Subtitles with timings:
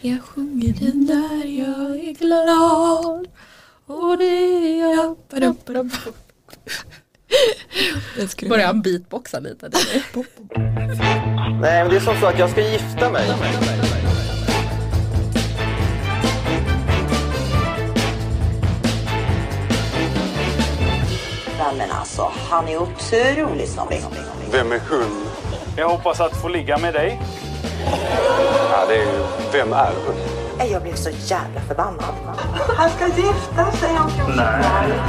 [0.00, 3.26] Jag sjunger den där jag är glad
[3.86, 5.16] och det är jag.
[8.48, 9.70] Börjar han beatboxa lite?
[11.60, 13.28] Nej, men det är som så att jag ska gifta mig.
[21.78, 24.02] Men alltså, han är otroligt snobbig.
[24.52, 25.26] Vem är hon?
[25.76, 27.20] Jag hoppas att få ligga med dig.
[28.70, 29.22] Ja, det är ju,
[29.52, 30.14] vem är hon?
[30.58, 32.14] Nej, Jag blev så jävla förbannad.
[32.76, 35.04] Han ska gifta sig om 14 dagar.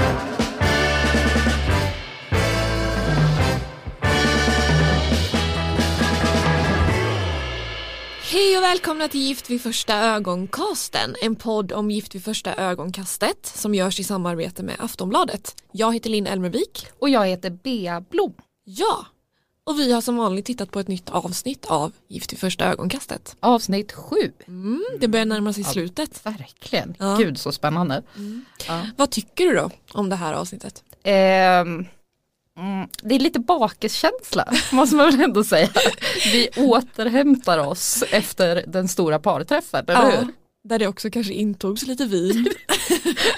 [8.31, 13.45] Hej och välkomna till Gift vid första ögonkasten, en podd om Gift vid första ögonkastet
[13.45, 15.55] som görs i samarbete med Aftonbladet.
[15.71, 16.87] Jag heter Linn Elmervik.
[16.99, 18.33] Och jag heter Bea Blom.
[18.63, 19.05] Ja,
[19.67, 23.35] och vi har som vanligt tittat på ett nytt avsnitt av Gift vid första ögonkastet.
[23.39, 24.31] Avsnitt sju.
[24.47, 26.25] Mm, det börjar närma sig slutet.
[26.25, 27.15] Verkligen, Ja.
[27.19, 28.03] gud så spännande.
[28.97, 30.83] Vad tycker du då om det här avsnittet?
[31.03, 31.85] Ehm,
[32.57, 35.69] mm, det är lite bakiskänsla måste man väl ändå säga.
[36.31, 40.27] Vi återhämtar oss efter den stora parträffen, eller hur?
[40.63, 42.47] där det också kanske intogs lite vin.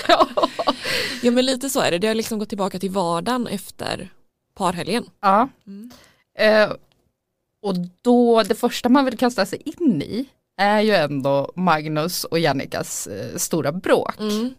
[0.07, 0.27] Ja.
[1.21, 4.09] ja men lite så är det, det har liksom gått tillbaka till vardagen efter
[4.55, 5.05] parhelgen.
[5.21, 5.49] ja.
[5.67, 5.91] Mm.
[6.37, 6.71] Eh,
[7.61, 10.25] och då, det första man vill kasta sig in i
[10.57, 14.19] är ju ändå Magnus och Jannikas eh, stora bråk.
[14.19, 14.53] Mm.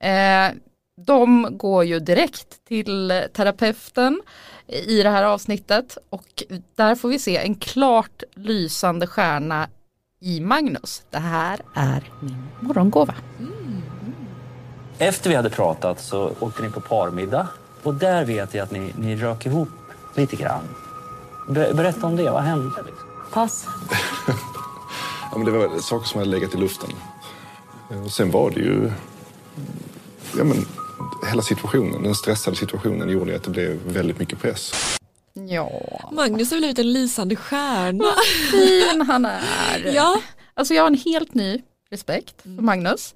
[0.00, 0.62] Eh,
[1.06, 4.22] de går ju direkt till terapeuten
[4.66, 6.42] i det här avsnittet och
[6.76, 9.68] där får vi se en klart lysande stjärna
[10.20, 11.02] i Magnus.
[11.10, 13.14] Det här är min morgongåva.
[14.98, 17.48] Efter vi hade pratat så åkte ni på parmiddag
[17.82, 19.68] och där vet jag att ni, ni rök ihop
[20.16, 20.68] lite grann.
[21.48, 22.70] Ber, berätta om det, vad hände?
[23.32, 23.66] Pass.
[25.34, 26.90] Ja, men det var saker som hade legat i luften.
[28.04, 28.92] Och sen var det ju...
[30.38, 30.66] Ja, men,
[31.28, 34.72] hela situationen, den stressade situationen gjorde att det blev väldigt mycket press.
[35.34, 35.70] Ja,
[36.12, 38.04] Magnus har blivit en lysande stjärna.
[38.50, 39.92] fin han är.
[39.94, 40.20] ja,
[40.54, 43.14] Alltså jag har en helt ny respekt för Magnus.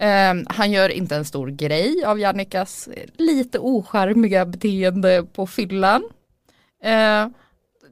[0.00, 6.02] Eh, han gör inte en stor grej av Jannikas eh, lite ocharmiga beteende på fyllan.
[6.82, 7.26] Eh,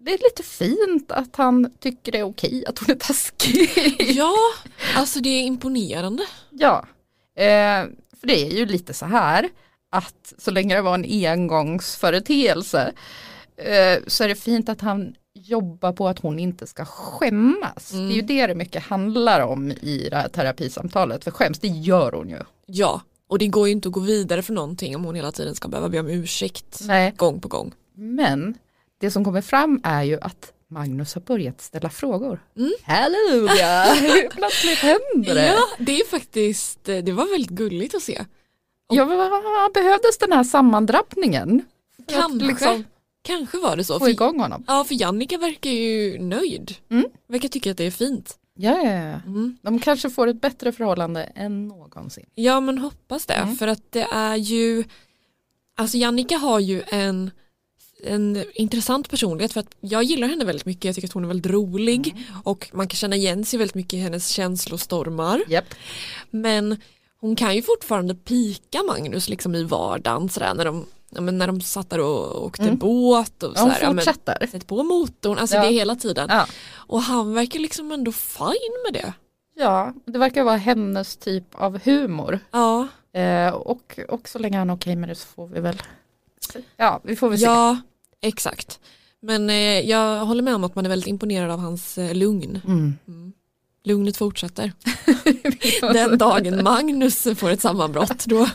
[0.04, 3.70] det är lite fint att han tycker det är okej att hon är taskig.
[4.16, 4.34] ja,
[4.96, 6.22] alltså det är imponerande.
[6.50, 6.86] ja,
[7.36, 7.84] eh,
[8.20, 9.48] för det är ju lite så här
[9.90, 12.92] att så länge det var en engångsföreteelse
[13.56, 17.90] eh, så är det fint att han jobbar på att hon inte ska skämmas.
[17.90, 21.24] Det är ju det det mycket handlar om i det här terapisamtalet.
[21.24, 22.38] För skäms, det gör hon ju.
[22.66, 25.54] Ja, och det går ju inte att gå vidare för någonting om hon hela tiden
[25.54, 27.12] ska behöva be om ursäkt Nej.
[27.16, 27.72] gång på gång.
[27.94, 28.54] Men
[29.00, 32.42] det som kommer fram är ju att Magnus har börjat ställa frågor.
[32.56, 32.72] Mm.
[32.82, 33.84] Halleluja,
[34.30, 35.46] plötsligt händer det.
[35.46, 38.24] Ja, det är faktiskt, det var väldigt gulligt att se.
[38.88, 41.62] Ja, vad behövdes den här sammandrabbningen?
[42.08, 42.84] Kanske, liksom
[43.22, 43.98] kanske var det så.
[43.98, 44.64] få För, igång honom.
[44.66, 46.74] ja, för Jannica verkar ju nöjd.
[46.90, 47.04] Mm.
[47.28, 48.38] Verkar tycka att det är fint.
[48.56, 49.20] Ja, ja, ja.
[49.26, 49.58] Mm.
[49.62, 52.26] De kanske får ett bättre förhållande än någonsin.
[52.34, 53.56] Ja men hoppas det Mm.
[53.56, 54.84] för att det är ju
[55.76, 57.30] Alltså Jannica har ju en
[58.06, 61.28] en intressant personlighet för att jag gillar henne väldigt mycket, jag tycker att hon är
[61.28, 62.22] väldigt rolig Mm.
[62.44, 65.74] och man kan känna igen sig väldigt mycket i hennes känslostormar Japp.
[66.30, 66.80] men
[67.20, 71.60] hon kan ju fortfarande pika Magnus liksom i vardagen sådär när de, ja, när de
[71.60, 72.76] satt där och åkte Mm.
[72.76, 74.46] båt och Ja, hon sådär, ja, fortsätter.
[74.46, 75.62] sätt på motorn, alltså Ja.
[75.64, 76.46] det hela tiden Ja.
[76.74, 79.12] och han verkar liksom ändå fine med det
[79.56, 82.38] ja, det verkar vara hennes typ av humor.
[82.50, 85.82] ja, Eh, och, och så länge han är okej med det så får vi väl
[86.76, 87.44] Ja, vi får väl se.
[87.44, 87.76] Ja,
[88.24, 88.80] exakt.
[89.22, 92.60] Men eh, jag håller med om att man är väldigt imponerad av hans eh, lugn.
[92.66, 92.94] Mm.
[93.86, 94.72] Lugnet fortsätter.
[95.92, 98.48] Den dagen Magnus får ett sammanbrott då,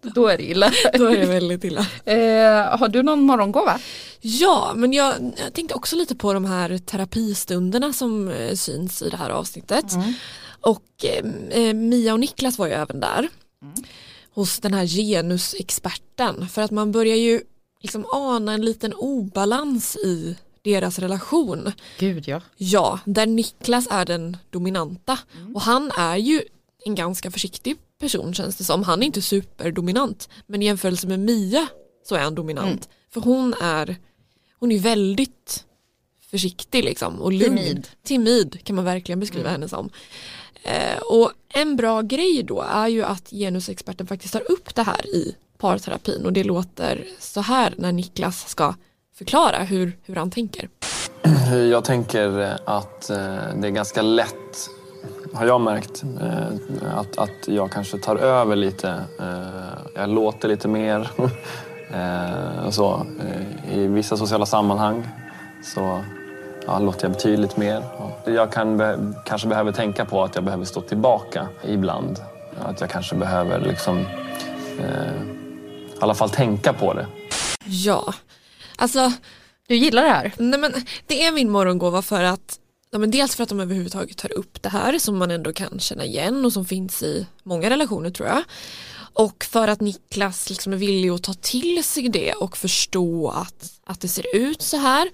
[0.14, 0.72] Då är det illa.
[0.98, 1.86] då är det väldigt illa.
[2.04, 3.78] Eh, har du någon morgongåva?
[4.20, 5.14] Ja, men jag,
[5.44, 9.84] jag tänkte också lite på de här terapistunderna som eh, syns i det här avsnittet.
[10.60, 13.28] Och eh, eh, Mia och Niklas var ju även där.
[14.34, 16.48] Hos den här genusexperten.
[16.48, 17.40] För att man börjar ju
[17.82, 21.72] liksom ana en liten obalans i deras relation.
[21.98, 22.40] Gud ja.
[22.56, 25.18] Ja, där Niklas är den dominanta.
[25.54, 26.42] Och han är ju
[26.84, 28.82] en ganska försiktig person känns det som.
[28.82, 30.28] Han är inte superdominant.
[30.46, 31.66] Men i jämförelse med Mia
[32.04, 32.88] så är han dominant.
[33.10, 33.96] För hon är,
[34.58, 35.64] hon är väldigt
[36.30, 37.56] försiktig liksom och lugn.
[37.56, 37.88] Timid.
[38.02, 39.90] Timid kan man verkligen beskriva henne som.
[40.62, 45.06] Eh, och en bra grej då är ju att genusexperten faktiskt tar upp det här
[45.06, 48.74] i parterapin och det låter så här när Niklas ska
[49.18, 50.68] förklara hur, hur han tänker.
[51.70, 53.16] Jag tänker att eh,
[53.56, 54.68] det är ganska lätt,
[55.34, 58.88] har jag märkt, eh, att, att jag kanske tar över lite.
[59.20, 61.10] Eh, jag låter lite mer.
[62.66, 63.06] Och så.
[63.72, 65.08] I vissa sociala sammanhang
[65.64, 66.00] så
[66.66, 67.82] ja, låter jag betydligt mer.
[68.24, 72.20] Jag kan be- kanske behöver tänka på att jag behöver stå tillbaka ibland.
[72.64, 73.98] Att jag kanske behöver liksom,
[74.78, 75.41] eh,
[76.02, 77.06] alla fall tänka på det.
[77.64, 78.14] Ja,
[78.76, 79.12] alltså
[79.68, 80.32] Du gillar det här?
[80.38, 80.72] nej men,
[81.06, 82.58] det är min morgongåva för att
[82.94, 85.78] Ja, men dels för att de överhuvudtaget tar upp det här som man ändå kan
[85.78, 88.42] känna igen och som finns i många relationer tror jag.
[89.14, 93.72] Och för att Niklas liksom är villig att ta till sig det och förstå att,
[93.86, 95.08] att det ser ut så här.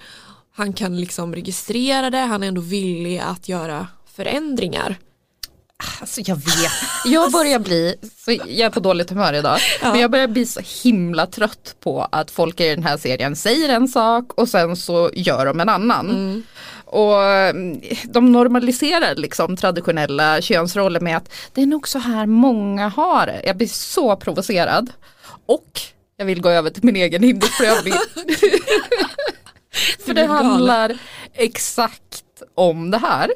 [0.55, 4.99] Han kan liksom registrera det, han är ändå villig att göra förändringar.
[6.01, 6.73] Alltså jag vet,
[7.05, 7.95] jag börjar bli,
[8.27, 12.31] jag är på dåligt humör idag, men jag börjar bli så himla trött på att
[12.31, 16.45] folk i den här serien säger en sak och sen så gör de en annan.
[16.85, 22.89] Och mm, de normaliserar liksom traditionella könsroller med att det är nog så här många
[22.89, 23.43] har det.
[23.45, 24.91] Jag blir så provocerad.
[25.47, 25.81] Och
[26.17, 27.93] jag vill gå över till min egen hindersprövning.
[30.07, 30.99] För det handlar
[31.35, 33.31] exakt om det här.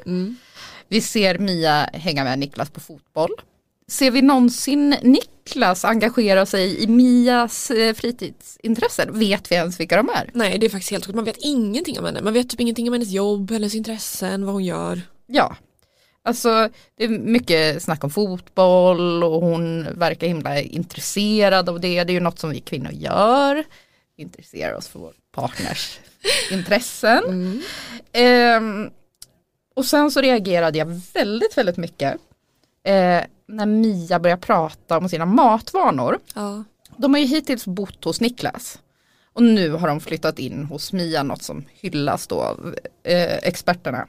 [0.93, 3.29] Vi ser Mia hänga med Niklas på fotboll.
[3.87, 9.19] Ser vi någonsin Niklas engagera sig i Mias eh, fritidsintressen?
[9.19, 10.29] Vet vi ens vilka de är?
[10.33, 12.21] Nej det är faktiskt helt sjukt, man vet ingenting om henne.
[12.21, 15.01] Man vet typ ingenting om hennes jobb, hennes intressen, vad hon gör.
[15.27, 15.55] Ja,
[16.23, 22.03] alltså det är mycket snack om fotboll och hon verkar himla intresserad av det.
[22.03, 23.63] Det är ju något som vi kvinnor gör.
[24.17, 25.99] Vi intresserar oss för vår partners
[26.51, 27.61] intressen.
[28.11, 28.89] Ehm,
[29.73, 32.13] och sen så reagerade jag väldigt, väldigt mycket
[32.83, 36.19] eh, när Mia började prata om sina matvanor.
[36.33, 36.63] Ja.
[36.97, 38.79] De har ju hittills bott hos Niklas.
[39.33, 44.07] Och nu har de flyttat in hos Mia, något som hyllas då av eh, experterna.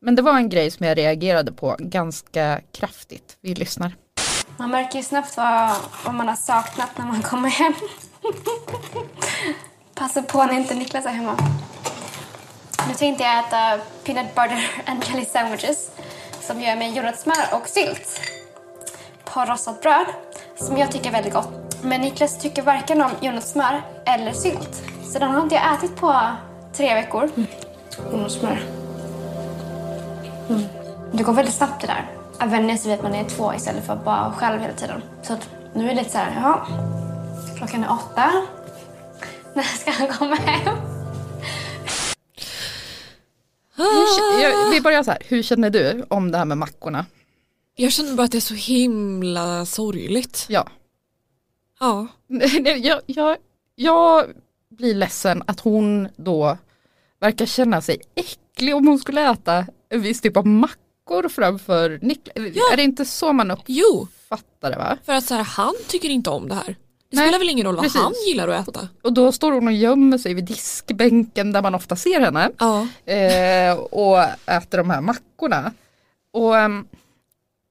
[0.00, 3.36] Men det var en grej som jag reagerade på ganska kraftigt.
[3.40, 3.96] Vi lyssnar.
[4.56, 7.72] Man märker ju snabbt vad, vad man har saknat när man kommer hem.
[9.94, 11.36] Passa på när inte Niklas är hemma.
[12.88, 15.90] Nu tänkte jag äta peanut butter and jelly sandwiches
[16.40, 18.20] som gör med jordnötssmör och sylt
[19.24, 20.06] på rostat bröd
[20.56, 21.82] som jag tycker är väldigt gott.
[21.82, 24.82] Men Niklas tycker varken om jordnötssmör eller sylt.
[25.12, 26.22] Så den har inte jag ätit på
[26.72, 27.30] tre veckor.
[28.12, 28.62] Jordnötssmör.
[30.48, 30.62] Mm.
[31.12, 32.10] Det går väldigt snabbt det där.
[32.38, 35.02] Att vänja sig vid att man är två istället för att bara själv hela tiden.
[35.22, 36.66] Så att nu är det lite så här, jaha.
[37.56, 38.32] Klockan är åtta.
[39.54, 40.95] När ska han komma hem?
[44.50, 47.06] Jag, vi börjar så här, hur känner du om det här med mackorna?
[47.76, 50.46] Jag känner bara att det är så himla sorgligt.
[50.48, 50.68] Ja,
[51.80, 52.06] Ja,
[52.76, 53.36] jag, jag,
[53.74, 54.26] jag
[54.70, 56.58] blir ledsen att hon då
[57.20, 62.36] verkar känna sig äcklig om hon skulle äta en viss typ av mackor framför Niklas.
[62.72, 64.98] Är det inte så man jo, uppfattar det va?
[65.04, 66.76] för att så här, han tycker inte om det här.
[67.10, 68.00] Det Nej, spelar väl ingen roll vad precis.
[68.00, 68.88] han gillar att äta.
[69.02, 72.50] Och då står hon och gömmer sig vid diskbänken där man ofta ser henne.
[72.58, 75.72] Ja, eh, och äter de här mackorna.
[76.32, 76.86] Och ehm,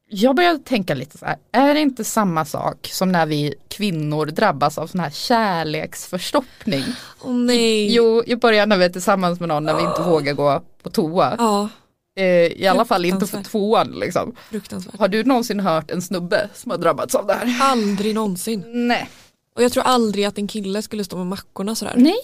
[0.10, 4.26] jag började tänka lite så här, är det inte samma sak som när vi kvinnor
[4.26, 6.84] drabbas av sån här kärleksförstoppning?
[7.22, 7.96] åh nej.
[7.96, 10.90] Jo, i början när vi är tillsammans med någon när vi inte vågar gå på
[10.90, 11.70] toa.
[12.18, 13.52] Eh, I alla fall inte för Fruktansvärt.
[13.52, 14.36] tvåan liksom.
[15.00, 17.72] Har du någonsin hört en snubbe som har drabbats av det här?
[17.72, 18.64] Aldrig någonsin.
[18.88, 19.10] Nej.
[19.56, 21.94] Och jag tror aldrig att en kille skulle stå med mackorna sådär.
[21.98, 22.18] Nej.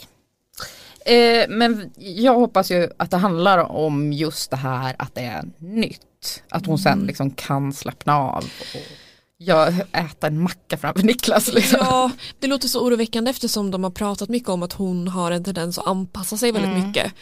[1.06, 5.44] Eh, men jag hoppas ju att det handlar om just det här att det är
[5.58, 6.44] nytt.
[6.50, 8.38] Att hon sen liksom kan slappna av
[8.74, 8.92] och
[9.38, 11.54] jag, äta en macka framför Niklas.
[11.54, 11.80] Liksom.
[11.82, 15.44] Ja, det låter så oroväckande eftersom de har pratat mycket om att hon har en
[15.44, 16.88] tendens att anpassa sig väldigt Mm.
[16.88, 17.14] mycket.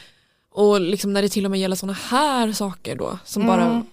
[0.52, 3.56] Och liksom när det till och med gäller sådana här saker då, som Mm.
[3.58, 3.84] bara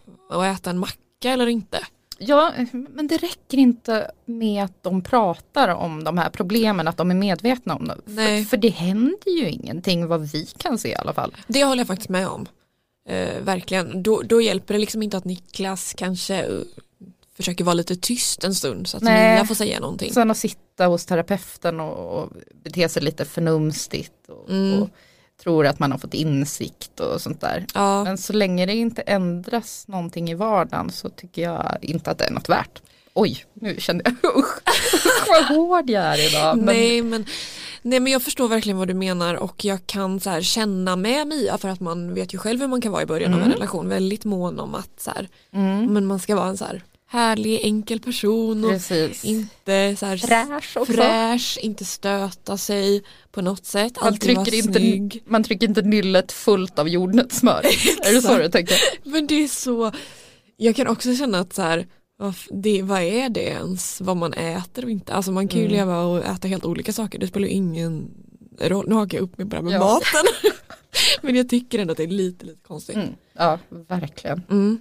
[0.51, 0.97] att äta en macka
[1.31, 1.79] eller inte.
[2.19, 7.11] Ja, men det räcker inte med att de pratar om de här problemen, att de
[7.11, 8.01] är medvetna om dem.
[8.07, 11.37] För, för det händer ju ingenting vad vi kan se i alla fall.
[11.47, 12.47] Det håller jag faktiskt med om.
[13.09, 14.03] Eh, verkligen.
[14.03, 16.53] Då, då hjälper det liksom inte att Niklas kanske eh,
[17.37, 19.35] försöker vara lite tyst en stund så att Nej.
[19.35, 20.13] Mia får säga någonting.
[20.13, 22.33] Sen att sitta hos terapeuten och, och
[22.63, 24.83] bete sig lite förnumstigt och, Mm.
[24.83, 24.91] och
[25.43, 27.67] tror att man har fått insikt och sånt där.
[27.75, 32.19] Ja, Men så länge det inte ändras någonting i vardagen så tycker jag inte att
[32.19, 32.83] det är något värt.
[33.15, 36.57] Oj, nu kände jag, usch, usch vad hård jag är idag.
[36.57, 37.27] Men, nej, men,
[37.83, 41.27] nej men jag förstår verkligen vad du menar och jag kan så här känna med
[41.27, 43.53] Mia för att man vet ju själv hur man kan vara i början av en
[43.53, 46.83] relation väldigt mån om att så här, mm, men man ska vara en så här
[47.09, 49.25] härlig enkel person och Precis.
[49.25, 50.93] inte så här Fräsch också.
[50.93, 55.23] fräsch, inte stöta sig på något sätt, Man alltid trycker, inte, snygg.
[55.27, 57.61] man trycker inte nyllet fullt av jordnötssmör.
[58.09, 58.77] är det så du tänker?
[59.05, 59.93] Men det är så,
[60.57, 61.87] jag kan också känna att så här,
[62.51, 65.77] det, vad är det ens, vad man äter och inte, alltså man kan ju Mm.
[65.79, 68.11] leva och äta helt olika saker, det spelar ju ingen
[68.61, 69.79] roll, nu hakar jag upp mig bara med Ja.
[69.79, 70.53] maten.
[71.23, 72.97] Men jag tycker ändå att det är lite, lite konstigt.
[72.97, 73.09] Mm.
[73.33, 73.59] Ja,
[73.89, 74.43] verkligen.
[74.51, 74.81] Mm.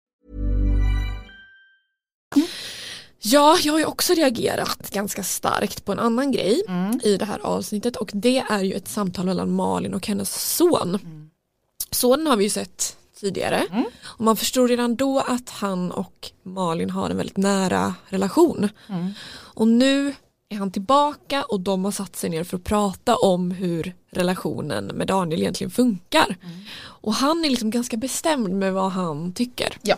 [3.23, 6.61] Ja, jag har ju också reagerat ganska starkt på en annan grej
[7.03, 10.99] i det här avsnittet och det är ju ett samtal mellan Malin och hennes son.
[11.91, 13.63] Sonen har vi ju sett tidigare
[14.03, 18.69] och man förstår redan då att han och Malin har en väldigt nära relation.
[19.31, 20.13] Och nu
[20.49, 24.85] är han tillbaka och de har satt sig ner för att prata om hur relationen
[24.85, 26.35] med Daniel egentligen funkar.
[26.83, 29.77] Och han är liksom ganska bestämd med vad han tycker.
[29.81, 29.95] Ja.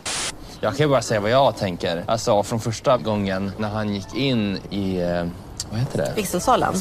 [0.64, 2.04] Jag kan ju bara säga vad jag tänker.
[2.06, 5.26] Alltså från första gången när han gick in i, eh,
[5.70, 6.12] vad heter det?
[6.16, 6.74] Vigselsalen.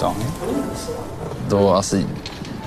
[0.00, 0.30] Daniel.
[1.48, 1.96] Då alltså,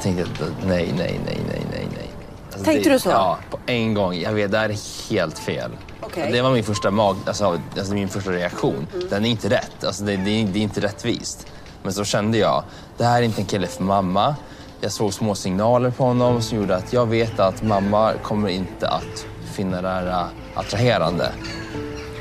[0.01, 2.09] tänkte jag att nej, nej, nej, nej, nej, nej.
[2.45, 3.09] Alltså, Tänkte det, du så?
[3.09, 4.15] Ja, på en gång.
[4.15, 5.71] Jag vet, det här är helt fel.
[6.01, 6.31] Okej.
[6.31, 8.87] Det var min första mag, alltså, alltså min första reaktion.
[9.09, 9.83] Den är inte rätt.
[9.83, 11.47] Alltså, det, det, är, det är inte rättvist.
[11.83, 12.63] Men så kände jag,
[12.97, 14.35] det här är inte en kille för mamma.
[14.83, 18.87] Jag såg små signaler på honom som gjorde att jag vet att mamma kommer inte
[18.87, 21.31] att finna det här äh, attraherande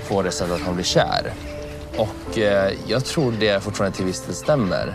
[0.08, 1.32] på det sättet att han blir kär.
[1.96, 4.94] Och eh, jag tror det fortfarande till viss del stämmer.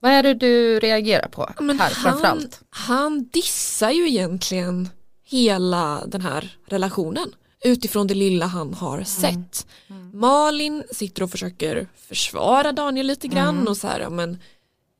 [0.00, 2.60] Vad är det du reagerar på Men här han, framförallt?
[2.70, 4.88] han dissar ju egentligen
[5.24, 7.32] hela den här relationen
[7.64, 9.66] utifrån det lilla han har sett.
[10.12, 14.38] Malin sitter och försöker försvara Daniel lite grann och så här, men,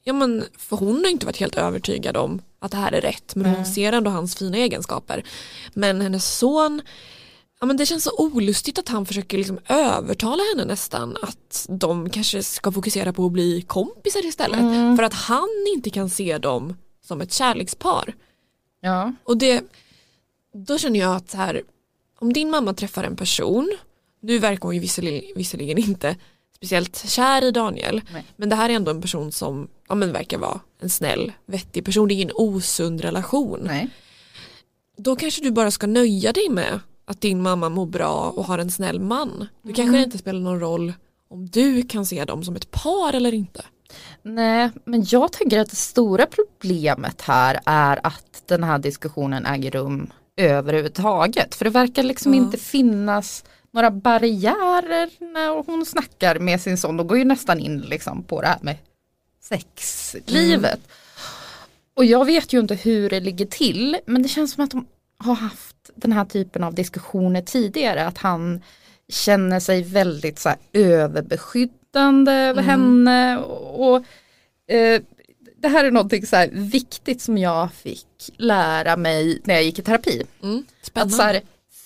[0.08, 3.34] ja men för hon har inte varit helt övertygad om att det här är rätt
[3.34, 5.24] men hon ser ändå hans fina egenskaper.
[5.74, 6.82] Men hennes son
[7.60, 12.10] Ja, men det känns så olustigt att han försöker liksom övertala henne nästan att de
[12.10, 14.60] kanske ska fokusera på att bli kompisar istället.
[14.96, 18.14] För att han inte kan se dem som ett kärlekspar.
[18.80, 19.12] Ja.
[19.24, 19.64] Och det,
[20.54, 21.62] då känner jag att så här,
[22.18, 23.76] om din mamma träffar en person,
[24.20, 26.16] nu verkar hon ju visserligen, visserligen inte
[26.60, 28.24] speciellt kär i Daniel, Nej.
[28.36, 31.84] men det här är ändå en person som ja, men verkar vara en snäll, vettig
[31.84, 33.60] person, det är ingen osund relation.
[33.62, 33.88] Nej.
[34.96, 38.58] Då kanske du bara ska nöja dig med att din mamma mår bra och har
[38.58, 39.46] en snäll man.
[39.62, 39.92] Då kanske Mm.
[39.92, 40.92] det inte spelar någon roll
[41.30, 43.64] om du kan se dem som ett par eller inte.
[44.22, 49.70] Nej, men jag tänker att det stora problemet här är att den här diskussionen äger
[49.70, 51.54] rum överhuvudtaget.
[51.54, 52.40] För det verkar liksom Ja.
[52.40, 53.44] inte finnas
[53.78, 56.96] några barriärer när hon snackar med sin son.
[56.96, 58.76] De går ju nästan in liksom på det här med
[59.40, 60.80] sexlivet.
[61.94, 64.86] Och jag vet ju inte hur det ligger till men det känns som att de
[65.18, 68.06] har haft den här typen av diskussioner tidigare.
[68.06, 68.62] Att han
[69.08, 73.38] känner sig väldigt så här överbeskyddande över henne.
[73.38, 74.04] Och, och,
[74.74, 75.02] eh,
[75.56, 78.06] det här är någonting så här viktigt som jag fick
[78.36, 80.22] lära mig när jag gick i terapi.
[80.42, 81.40] Mm, Att så här,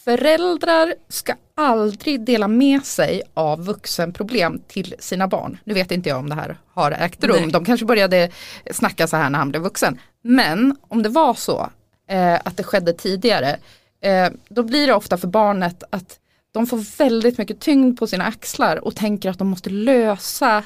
[0.05, 5.59] föräldrar ska aldrig dela med sig av vuxenproblem till sina barn.
[5.65, 7.43] Nu vet inte jag om det här har ägt rum.
[7.43, 7.53] Nej.
[7.53, 8.31] De kanske började
[8.71, 10.01] snacka så här när han blev vuxen.
[10.23, 11.71] Men om det var så
[12.09, 13.57] eh, att det skedde tidigare
[14.01, 16.19] eh, då blir det ofta för barnet att
[16.53, 20.65] de får väldigt mycket tyngd på sina axlar och tänker att de måste lösa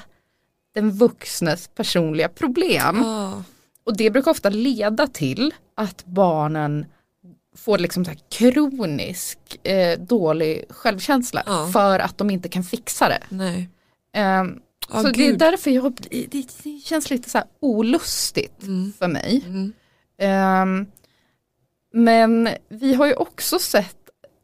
[0.75, 3.03] den vuxnes personliga problem.
[3.05, 3.43] Ja.
[3.85, 6.87] Och det brukar ofta leda till att barnen
[7.57, 11.71] får liksom så här kronisk eh, dålig självkänsla Ja.
[11.73, 13.23] för att de inte kan fixa det.
[13.29, 13.69] Nej.
[14.15, 14.59] Ehm,
[14.93, 15.39] Ja, så det är gud.
[15.39, 15.93] därför jag,
[16.31, 16.45] det,
[16.85, 18.93] känns lite så här olustigt Mm.
[18.99, 19.43] för mig.
[19.47, 19.73] Mm.
[20.19, 20.87] Ehm,
[21.95, 23.97] men vi har ju också sett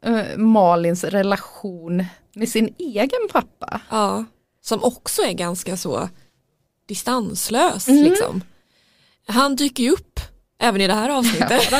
[0.05, 2.05] eh, Malins relation
[2.35, 3.81] med sin egen pappa.
[3.89, 4.25] Ja,
[4.61, 6.09] som också är ganska så
[6.87, 8.03] distanslös Mm.
[8.03, 8.41] liksom.
[9.27, 10.19] Han dyker ju upp
[10.59, 11.73] även i det här avsnittet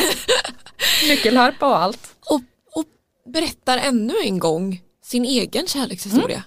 [1.08, 2.16] Nyckelharpa och allt.
[2.26, 2.42] och,
[2.74, 2.84] och
[3.26, 6.44] berättar ännu en gång sin egen kärlekshistoria.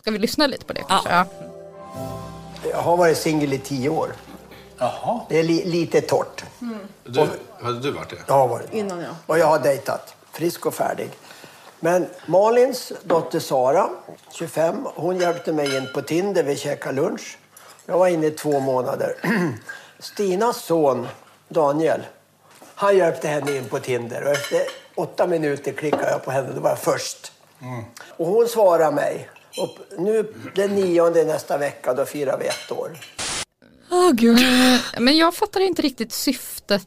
[0.00, 1.10] Ska vi lyssna lite på det kanske?
[1.10, 1.26] Ja.
[2.70, 4.12] Jag har varit singel i tio år.
[4.78, 5.20] Jaha.
[5.28, 6.44] Det är li, lite torrt.
[7.04, 7.28] Du,
[7.62, 8.16] hade du varit det?
[8.26, 9.16] Jag har varit Innan ja.
[9.26, 10.14] Och jag har dejtat.
[10.32, 11.10] Frisk och färdig.
[11.80, 13.90] Men Malins dotter Sara,
[14.32, 16.42] 25, hon hjälpte mig in på Tinder.
[16.42, 17.38] Vi käkade lunch.
[17.86, 19.14] Jag var inne i två månader.
[19.98, 21.08] Stinas son
[21.48, 22.00] Daniel,
[22.82, 24.22] han hjälpte henne in på Tinder.
[24.22, 24.60] Och efter
[24.94, 26.52] åtta minuter klickade jag på henne.
[26.54, 27.32] Då var jag först.
[28.16, 29.28] Och hon svarade mig.
[29.58, 32.90] Och nu den nionde nästa vecka, då firar vi ett år.
[33.90, 34.38] Åh gud.
[34.98, 36.86] Men jag fattar inte riktigt syftet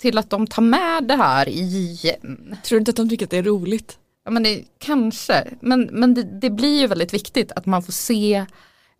[0.00, 2.56] till att de tar med det här igen.
[2.64, 3.98] Tror du inte att de tycker att det är roligt?
[4.24, 7.92] Ja men det, kanske, men, men det, det blir ju väldigt viktigt att man får
[7.92, 8.46] se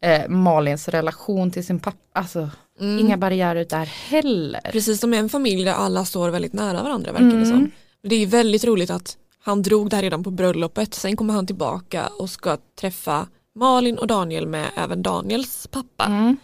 [0.02, 1.98] eh, Malins relation till sin pappa.
[2.14, 4.60] Alltså inga barriärer där heller.
[4.72, 7.48] Precis som en familj där alla står väldigt nära varandra verkar det Mm.
[7.50, 7.58] som.
[8.02, 10.94] Men Det är väldigt roligt att han drog det här redan på bröllopet.
[10.94, 16.04] Sen kommer han tillbaka och ska träffa Malin och Daniel med även Daniels pappa.
[16.04, 16.36] Mm.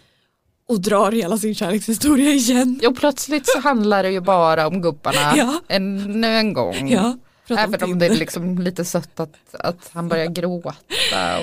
[0.68, 2.80] Och drar hela sin kärlekshistoria igen.
[2.88, 5.60] Och plötsligt så handlar det ju bara om gubbarna Ja.
[5.68, 6.88] ännu en gång.
[6.90, 7.16] Ja,
[7.50, 10.74] Även om det är liksom lite sött att, att han börjar gråta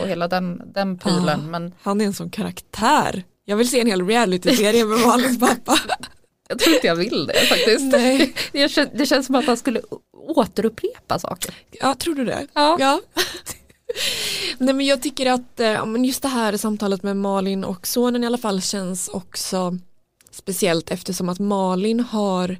[0.01, 1.39] och hela den, den prylen.
[1.41, 3.23] Ja, Men Han är en sån karaktär.
[3.45, 5.79] Jag vill se en hel reality-serie med Malins pappa.
[6.49, 7.81] jag tror inte jag vill det faktiskt.
[7.81, 8.33] Nej.
[8.51, 9.81] Det, kän- det känns som att han skulle
[10.27, 11.53] återupprepa saker.
[11.71, 12.47] Ja, tror du det?
[12.53, 13.01] Ja.
[14.57, 18.23] Nej men jag tycker att eh, ja, just det här samtalet med Malin och sonen
[18.23, 19.77] i alla fall känns också
[20.31, 22.57] speciellt eftersom att Malin har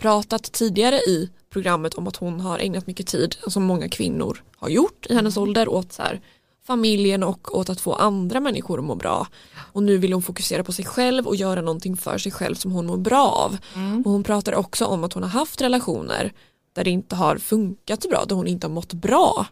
[0.00, 4.68] pratat tidigare i programmet om att hon har ägnat mycket tid, som många kvinnor har
[4.68, 6.20] gjort i hennes ålder, åt så här,
[6.66, 9.26] familjen och åt att få andra människor att må bra.
[9.72, 12.72] Och nu vill hon fokusera på sig själv och göra någonting för sig själv som
[12.72, 13.56] hon mår bra av.
[14.04, 16.32] Och hon pratar också om att hon har haft relationer
[16.72, 19.46] där det inte har funkat så bra, där hon inte har mått bra.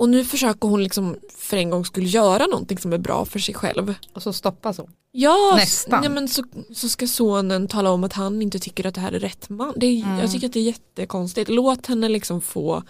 [0.00, 3.38] Och nu försöker hon liksom för en gång skulle göra någonting som är bra för
[3.38, 3.94] sig själv.
[4.12, 4.90] Och så stoppas hon.
[5.12, 6.04] Ja, Nästan.
[6.04, 6.42] Ja, men så,
[6.74, 9.72] så ska sonen tala om att han inte tycker att det här är rätt man.
[9.76, 10.18] Det är, Mm.
[10.18, 11.50] Jag tycker att det är jättekonstigt.
[11.50, 12.82] Låt henne liksom få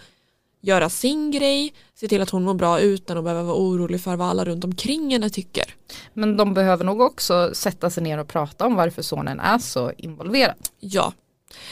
[0.61, 4.15] göra sin grej, se till att hon mår bra utan att behöva vara orolig för
[4.15, 5.75] vad alla runt omkring henne tycker.
[6.13, 9.91] Men de behöver nog också sätta sig ner och prata om varför sonen är så
[9.97, 10.55] involverad.
[10.79, 11.13] Ja,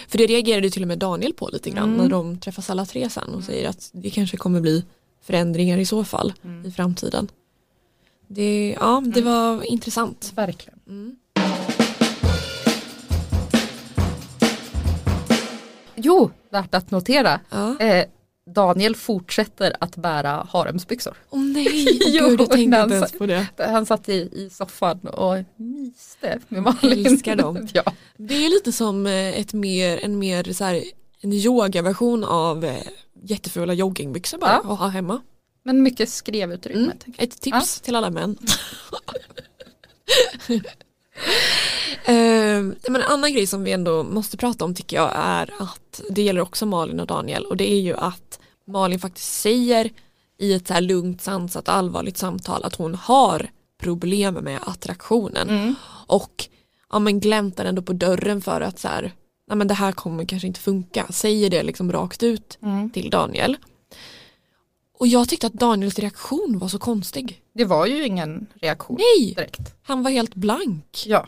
[0.07, 1.97] för det reagerade till och med Daniel på lite grann Mm.
[1.97, 4.85] när de träffas alla tre sen och säger att det kanske kommer bli
[5.21, 6.65] förändringar i så fall Mm.
[6.65, 7.27] i framtiden.
[8.27, 10.31] Det, ja, det var intressant.
[10.35, 10.79] Verkligen.
[10.87, 11.15] Mm.
[15.95, 17.39] Jo, värt att notera.
[17.49, 17.79] Ja.
[17.79, 18.05] Eh,
[18.55, 21.13] Daniel fortsätter att bära haremsbyxor.
[21.29, 23.47] Åh nej, oh, gud jag tänkte inte ens på det.
[23.57, 27.05] Han satt i, i soffan och myste med Malin.
[27.05, 27.67] älskar dem.
[27.73, 27.83] ja.
[28.17, 30.83] Det är lite som eh, ett mer, en mer så här,
[31.21, 32.75] en yogaversion av eh,
[33.23, 34.73] jättefula joggingbyxor bara Ja.
[34.73, 35.21] att ha hemma.
[35.63, 36.81] Men mycket skrevutrymme.
[37.05, 37.13] Mm.
[37.17, 38.37] Ett tips till alla män.
[42.05, 46.01] Eh, men en annan grej som vi ändå måste prata om tycker jag är att
[46.09, 49.89] det gäller också Malin och Daniel och det är ju att Malin faktiskt säger
[50.37, 53.49] i ett så här lugnt, sansat, allvarligt samtal att hon har
[53.81, 55.75] problem med attraktionen
[56.07, 56.45] och
[56.91, 59.13] ja, men gläntar ändå på dörren för att så här,
[59.49, 62.57] nej, men det här kommer kanske inte funka, säger det liksom rakt ut
[62.93, 63.57] till Daniel.
[64.99, 67.41] Och jag tyckte att Daniels reaktion var så konstig.
[67.53, 69.75] Det var ju ingen reaktion Nej, direkt.
[69.83, 71.03] han var helt blank.
[71.05, 71.27] Ja.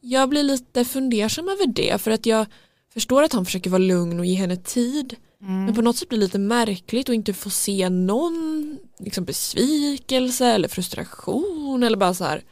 [0.00, 2.46] Jag blir lite fundersam över det för att jag
[2.92, 5.16] förstår att han försöker vara lugn och ge henne tid.
[5.38, 10.46] Men på något sätt blir det lite märkligt att inte få se någon liksom besvikelse
[10.46, 12.42] eller frustration eller bara så här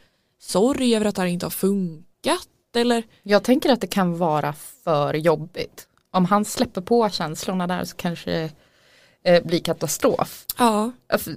[0.40, 4.53] sorg över att det här inte har funkat eller Jag tänker att det kan vara
[4.85, 5.89] för jobbigt.
[6.11, 8.51] Om han släpper på känslorna där så kanske det
[9.37, 10.45] eh, blir katastrof.
[10.59, 10.93] ja,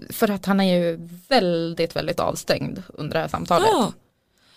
[0.09, 3.67] För- att han är ju väldigt, väldigt avstängd under det här samtalet.
[3.71, 3.93] ja.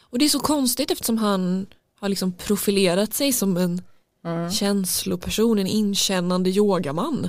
[0.01, 1.66] Och det är så konstigt eftersom han
[2.01, 3.83] har liksom profilerat sig som en
[4.53, 7.29] känsloperson, en inkännande yogaman.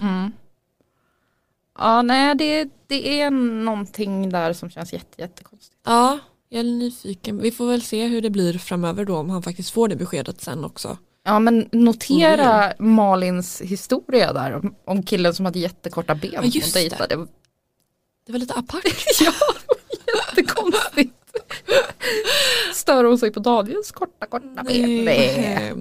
[1.79, 3.29] Ja, nej, det, det är
[3.63, 5.77] någonting där som känns jätte, jättekonstigt.
[5.85, 6.19] Ja,
[6.53, 7.41] jag är nyfiken.
[7.41, 10.41] Vi får väl se hur det blir framöver då om han faktiskt får det beskedet
[10.41, 10.97] sen också.
[11.23, 16.73] Ja, men notera Malins historia där om, om killen som hade jättekorta ben Ja, just
[16.73, 16.79] det.
[16.79, 17.27] dejtade.
[18.25, 18.83] Det var lite apart.
[19.21, 19.33] ja,
[20.27, 21.13] jättekonstigt.
[22.73, 25.05] Stör hon sig på Daniels korta, korta ben?
[25.05, 25.73] Nej.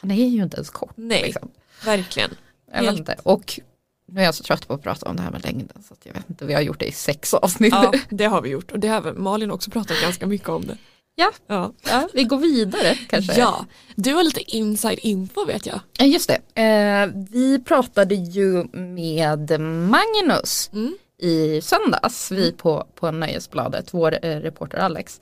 [0.00, 0.92] Han är ju inte ens kort.
[0.94, 1.48] Nej, Liksom.
[1.84, 2.30] verkligen.
[2.72, 3.16] Jag vet inte.
[3.22, 3.60] Och
[4.06, 6.12] nu är jag så trött på att prata om det här med längden så jag
[6.14, 7.72] vet inte, vi har gjort det i sex avsnitt.
[7.74, 10.76] Ja, det har vi gjort och det har Malin också pratat ganska mycket om det.
[11.16, 13.38] Ja, Ja, ja vi går vidare kanske.
[13.40, 13.66] ja.
[13.94, 15.80] du har lite inside info vet jag.
[15.98, 16.62] Ja, just det.
[16.62, 20.96] Eh, vi pratade ju med Magnus Mm.
[21.24, 25.20] I söndags, vi på, på Nöjesbladet, vår eh, reporter Alex.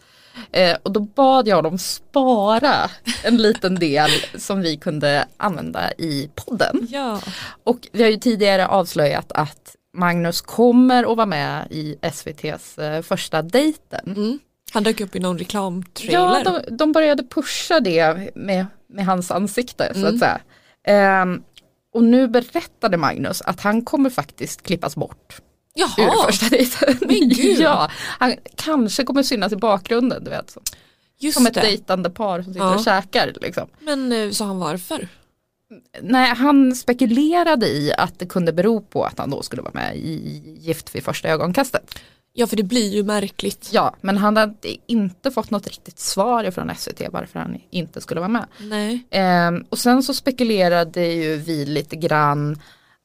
[0.53, 2.91] Eh, och då bad jag dem spara
[3.25, 6.87] en liten del som vi kunde använda i podden.
[6.91, 7.21] Ja.
[7.65, 13.03] Och vi har ju tidigare avslöjat att Magnus kommer att vara med i SVTs eh,
[13.03, 14.12] första dejten.
[14.17, 14.38] Mm.
[14.73, 16.43] Han dök upp i någon reklamtrailer.
[16.45, 20.19] Ja, de, de började pusha det med, med hans ansikte så att Mm.
[20.19, 20.41] säga.
[20.87, 21.43] Ehm,
[21.95, 25.41] och nu berättade Magnus att han kommer faktiskt klippas bort.
[25.75, 26.07] Jaha.
[26.07, 26.97] Ur första dejten.
[27.01, 27.61] Men gud.
[27.61, 30.51] ja, han kanske kommer synas i bakgrunden, du vet.
[30.51, 30.63] Som,
[31.19, 31.61] Just som ett det.
[31.61, 32.75] dejtande par som sitter Ja.
[32.75, 33.33] och käkar.
[33.41, 33.69] Liksom.
[33.81, 35.09] Men eh, sa han varför?
[36.03, 39.97] Nej, han spekulerade i att det kunde bero på att han då skulle vara med
[39.97, 41.99] i Gift vid första ögonkastet.
[42.35, 43.69] Ja för det blir ju märkligt.
[43.73, 44.55] Ja, men han hade
[44.87, 48.47] inte fått något riktigt svar från SVT varför han inte skulle vara med.
[48.61, 49.07] Nej.
[49.11, 52.61] Ehm, och sen så spekulerade ju vi lite grann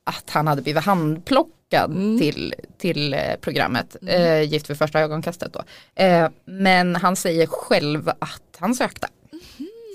[0.07, 1.53] att han hade blivit handplockad
[1.91, 2.19] Mm.
[2.19, 5.63] till, till eh, programmet eh, Gift vid första ögonkastet då.
[6.03, 9.07] Eh, men han säger själv att han sökte.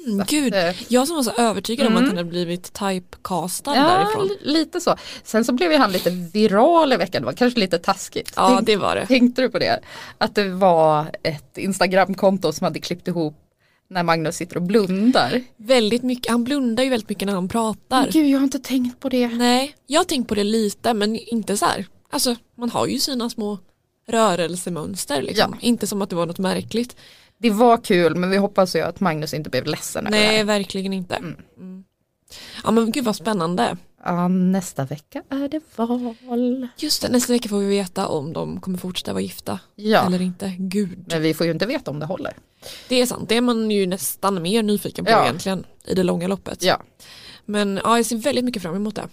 [0.07, 2.03] Mm, att, Gud, eh, jag som var så övertygad om Mm.
[2.05, 4.27] att han hade blivit typecastad Ja, därifrån.
[4.29, 4.97] li- lite så.
[5.25, 8.33] Sen så blev ju han lite viral i veckan, det var kanske lite taskigt.
[8.37, 9.07] Ja, Tänk- det var det.
[9.07, 9.81] Tänkte du på det?
[10.19, 13.37] Att det var ett Instagramkonto som hade klippt ihop
[13.93, 15.43] när Magnus sitter och blundar.
[15.57, 18.03] Väldigt mycket, han blundar ju väldigt mycket när han pratar.
[18.03, 19.29] Men Gud, jag har inte tänkt på det.
[19.29, 21.87] Nej, jag har tänkt på det lite men inte så här.
[22.11, 23.59] Alltså man har ju sina små
[24.09, 25.57] rörelsemönster liksom.
[25.61, 26.97] Inte som att det var något märkligt.
[27.39, 30.45] Det var kul men vi hoppas ju att Magnus inte blev ledsen över det Nej,
[30.45, 31.15] verkligen inte.
[31.15, 31.85] Mm.
[32.65, 33.77] Ja men gud vad spännande.
[34.05, 36.69] Ja, nästa vecka är det val.
[36.77, 40.07] Just det, nästa vecka får vi veta om de kommer fortsätta vara gifta Ja.
[40.07, 40.53] eller inte.
[40.59, 41.05] Gud.
[41.07, 42.33] Men vi får ju inte veta om det håller.
[42.89, 45.23] Det är sant, det är man ju nästan mer nyfiken på Ja.
[45.25, 46.63] egentligen i det långa loppet.
[46.63, 46.83] Ja.
[47.45, 49.09] Men ja, jag ser väldigt mycket fram emot det.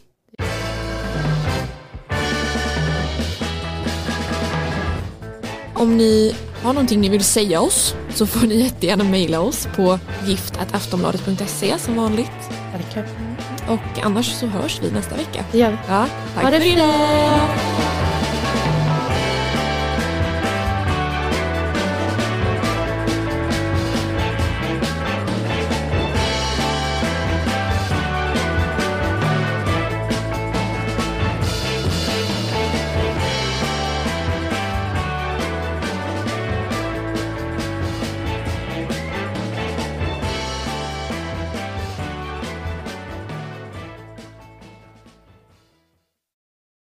[5.75, 9.99] Om ni har någonting ni vill säga oss så får ni jättegärna mejla oss på
[10.27, 12.31] gift.aftonbladet.se som vanligt.
[12.73, 13.07] Verkligen.
[13.67, 15.43] Och annars så hörs vi nästa vecka.
[15.51, 15.77] Det gör vi.
[15.87, 16.05] Ja,
[16.35, 17.68] tack Ha det för idag!